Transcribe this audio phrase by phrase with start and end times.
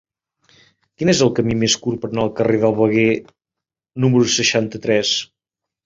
[1.01, 3.07] Quin és el camí més curt per anar al carrer del Veguer
[4.07, 5.19] número seixanta-tres?